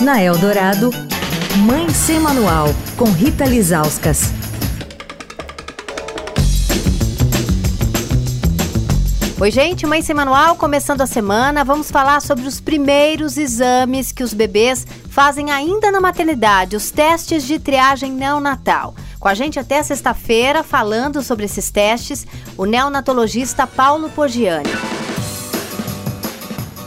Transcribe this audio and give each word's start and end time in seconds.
Na 0.00 0.20
Eldorado, 0.20 0.90
Mãe 1.58 1.88
Sem 1.90 2.18
Manual, 2.18 2.66
com 2.96 3.04
Rita 3.04 3.44
Lizauskas. 3.44 4.32
Oi, 9.40 9.50
gente, 9.52 9.86
Mãe 9.86 10.02
Sem 10.02 10.14
Manual, 10.14 10.56
começando 10.56 11.00
a 11.02 11.06
semana, 11.06 11.62
vamos 11.62 11.92
falar 11.92 12.20
sobre 12.20 12.46
os 12.46 12.60
primeiros 12.60 13.36
exames 13.36 14.10
que 14.10 14.24
os 14.24 14.34
bebês 14.34 14.84
fazem 15.10 15.52
ainda 15.52 15.92
na 15.92 16.00
maternidade, 16.00 16.74
os 16.74 16.90
testes 16.90 17.44
de 17.44 17.60
triagem 17.60 18.10
neonatal. 18.10 18.96
Com 19.20 19.28
a 19.28 19.34
gente 19.34 19.60
até 19.60 19.80
sexta-feira, 19.80 20.64
falando 20.64 21.22
sobre 21.22 21.44
esses 21.44 21.70
testes, 21.70 22.26
o 22.58 22.64
neonatologista 22.64 23.64
Paulo 23.64 24.10
Poggiani. 24.10 24.68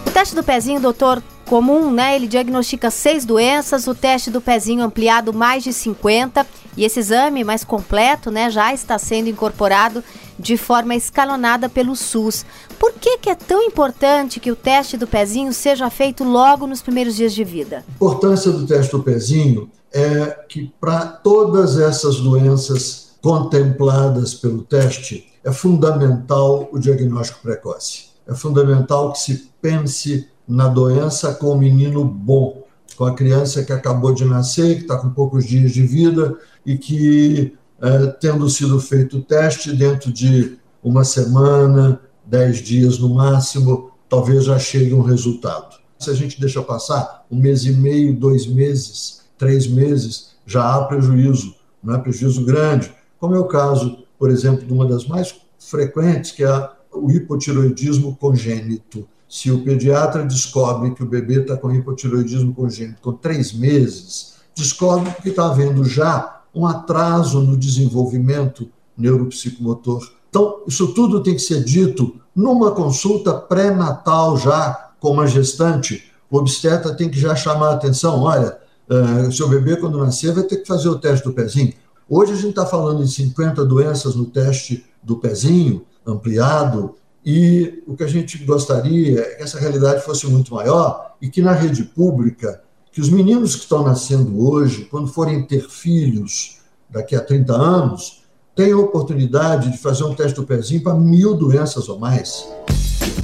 O 0.05 0.11
teste 0.11 0.35
do 0.35 0.43
pezinho, 0.43 0.81
doutor, 0.81 1.23
comum, 1.47 1.91
né? 1.91 2.15
Ele 2.15 2.27
diagnostica 2.27 2.91
seis 2.91 3.25
doenças, 3.25 3.87
o 3.87 3.95
teste 3.95 4.29
do 4.29 4.41
pezinho 4.41 4.83
ampliado 4.83 5.33
mais 5.33 5.63
de 5.63 5.73
50 5.73 6.45
e 6.75 6.85
esse 6.85 6.99
exame 6.99 7.43
mais 7.43 7.63
completo, 7.63 8.29
né, 8.29 8.51
já 8.51 8.71
está 8.71 8.99
sendo 8.99 9.29
incorporado 9.29 10.03
de 10.37 10.55
forma 10.55 10.93
escalonada 10.93 11.67
pelo 11.67 11.95
SUS. 11.95 12.45
Por 12.77 12.93
que, 12.93 13.17
que 13.17 13.29
é 13.31 13.35
tão 13.35 13.63
importante 13.63 14.39
que 14.39 14.51
o 14.51 14.55
teste 14.55 14.95
do 14.95 15.07
pezinho 15.07 15.51
seja 15.51 15.89
feito 15.89 16.23
logo 16.23 16.67
nos 16.67 16.83
primeiros 16.83 17.15
dias 17.15 17.33
de 17.33 17.43
vida? 17.43 17.83
A 17.87 17.91
importância 17.95 18.51
do 18.51 18.67
teste 18.67 18.91
do 18.91 19.01
pezinho 19.01 19.71
é 19.91 20.37
que 20.47 20.71
para 20.79 21.05
todas 21.07 21.79
essas 21.79 22.17
doenças 22.17 23.07
contempladas 23.21 24.35
pelo 24.35 24.61
teste, 24.61 25.27
é 25.43 25.51
fundamental 25.51 26.69
o 26.71 26.77
diagnóstico 26.77 27.41
precoce. 27.41 28.07
É 28.27 28.35
fundamental 28.35 29.11
que 29.13 29.19
se 29.19 29.49
pense 29.61 30.27
na 30.47 30.67
doença 30.67 31.33
com 31.33 31.51
o 31.51 31.57
menino 31.57 32.05
bom, 32.05 32.63
com 32.95 33.05
a 33.05 33.13
criança 33.13 33.63
que 33.63 33.73
acabou 33.73 34.13
de 34.13 34.23
nascer, 34.25 34.77
que 34.77 34.81
está 34.81 34.97
com 34.97 35.09
poucos 35.09 35.45
dias 35.45 35.71
de 35.71 35.85
vida 35.85 36.35
e 36.65 36.77
que, 36.77 37.53
é, 37.81 38.07
tendo 38.19 38.49
sido 38.49 38.79
feito 38.79 39.17
o 39.17 39.21
teste, 39.21 39.75
dentro 39.75 40.11
de 40.11 40.57
uma 40.81 41.03
semana, 41.03 41.99
dez 42.25 42.57
dias 42.57 42.97
no 42.97 43.09
máximo, 43.09 43.91
talvez 44.07 44.45
já 44.45 44.57
chegue 44.57 44.93
um 44.93 45.01
resultado. 45.01 45.77
Se 45.99 46.09
a 46.09 46.13
gente 46.13 46.39
deixa 46.39 46.61
passar 46.61 47.25
um 47.29 47.37
mês 47.37 47.65
e 47.65 47.71
meio, 47.71 48.13
dois 48.13 48.47
meses, 48.47 49.21
três 49.37 49.67
meses, 49.67 50.35
já 50.45 50.75
há 50.75 50.85
prejuízo, 50.85 51.55
não 51.83 51.95
é 51.95 51.97
prejuízo 51.99 52.45
grande, 52.45 52.91
como 53.19 53.35
é 53.35 53.39
o 53.39 53.47
caso, 53.47 54.05
por 54.17 54.29
exemplo, 54.29 54.65
de 54.65 54.71
uma 54.71 54.87
das 54.87 55.05
mais 55.05 55.35
frequentes, 55.59 56.31
que 56.31 56.43
é 56.43 56.69
o 56.93 57.11
hipotiroidismo 57.11 58.15
congênito 58.15 59.07
se 59.27 59.51
o 59.51 59.63
pediatra 59.63 60.23
descobre 60.23 60.91
que 60.91 61.03
o 61.03 61.07
bebê 61.07 61.41
está 61.41 61.57
com 61.57 61.71
hipotiroidismo 61.71 62.53
congênito 62.53 63.01
com 63.01 63.13
três 63.13 63.51
meses, 63.51 64.35
descobre 64.55 65.11
que 65.21 65.29
está 65.29 65.47
havendo 65.47 65.83
já 65.83 66.41
um 66.53 66.65
atraso 66.65 67.41
no 67.41 67.57
desenvolvimento 67.57 68.69
neuropsicomotor. 68.97 70.09
Então, 70.29 70.63
isso 70.67 70.93
tudo 70.93 71.21
tem 71.21 71.35
que 71.35 71.41
ser 71.41 71.63
dito 71.63 72.15
numa 72.35 72.71
consulta 72.71 73.33
pré-natal 73.33 74.37
já 74.37 74.91
com 74.99 75.11
uma 75.11 75.27
gestante. 75.27 76.11
O 76.29 76.37
obstetra 76.37 76.93
tem 76.95 77.09
que 77.09 77.19
já 77.19 77.35
chamar 77.35 77.69
a 77.69 77.73
atenção: 77.73 78.21
olha, 78.21 78.57
uh, 78.89 79.31
seu 79.31 79.47
bebê, 79.47 79.77
quando 79.77 79.97
nascer, 79.99 80.33
vai 80.33 80.43
ter 80.43 80.57
que 80.57 80.67
fazer 80.67 80.89
o 80.89 80.97
teste 80.97 81.25
do 81.25 81.33
pezinho. 81.33 81.73
Hoje 82.09 82.31
a 82.33 82.35
gente 82.35 82.49
está 82.49 82.65
falando 82.65 83.03
em 83.03 83.07
50 83.07 83.65
doenças 83.65 84.15
no 84.15 84.25
teste 84.25 84.85
do 85.03 85.17
pezinho 85.17 85.85
ampliado, 86.05 86.95
e 87.29 87.83
o 87.85 87.93
que 87.93 88.05
a 88.05 88.07
gente 88.07 88.37
gostaria 88.45 89.19
é 89.19 89.35
que 89.35 89.43
essa 89.43 89.59
realidade 89.59 90.01
fosse 90.01 90.25
muito 90.27 90.53
maior 90.53 91.13
e 91.21 91.27
que 91.27 91.41
na 91.41 91.51
rede 91.51 91.83
pública, 91.83 92.61
que 92.89 93.01
os 93.01 93.09
meninos 93.09 93.53
que 93.53 93.63
estão 93.63 93.83
nascendo 93.83 94.41
hoje, 94.49 94.85
quando 94.85 95.09
forem 95.09 95.45
ter 95.45 95.67
filhos 95.67 96.59
daqui 96.89 97.17
a 97.17 97.19
30 97.19 97.53
anos, 97.53 98.23
tenham 98.55 98.79
a 98.79 98.83
oportunidade 98.83 99.73
de 99.73 99.77
fazer 99.77 100.05
um 100.05 100.15
teste 100.15 100.35
do 100.35 100.45
pezinho 100.45 100.81
para 100.81 100.93
mil 100.93 101.35
doenças 101.35 101.89
ou 101.89 101.99
mais. 101.99 102.47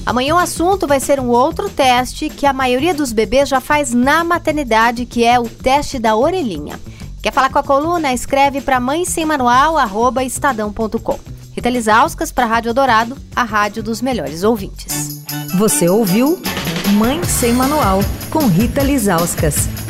Amanhã 0.05 0.35
o 0.35 0.37
assunto 0.37 0.85
vai 0.85 0.99
ser 0.99 1.17
um 1.21 1.29
outro 1.29 1.69
teste 1.69 2.27
que 2.27 2.45
a 2.45 2.51
maioria 2.51 2.93
dos 2.93 3.13
bebês 3.13 3.47
já 3.47 3.61
faz 3.61 3.93
na 3.93 4.21
maternidade, 4.21 5.05
que 5.05 5.23
é 5.23 5.39
o 5.39 5.47
teste 5.47 5.97
da 5.97 6.13
orelhinha. 6.13 6.77
Quer 7.21 7.31
falar 7.31 7.49
com 7.49 7.59
a 7.59 7.63
coluna? 7.63 8.13
Escreve 8.13 8.59
para 8.59 8.81
mãe 8.81 9.05
sem 9.05 9.23
manual, 9.23 9.77
estadão.com. 10.19 11.32
Rita 11.55 11.69
Lisauskas 11.69 12.31
para 12.31 12.45
a 12.45 12.47
Rádio 12.47 12.73
Dourado, 12.73 13.15
a 13.35 13.43
rádio 13.43 13.83
dos 13.83 14.01
melhores 14.01 14.43
ouvintes. 14.43 15.23
Você 15.57 15.87
ouviu 15.87 16.41
Mãe 16.97 17.23
Sem 17.23 17.53
Manual, 17.53 17.99
com 18.31 18.47
Rita 18.47 18.81
Lisauskas. 18.81 19.82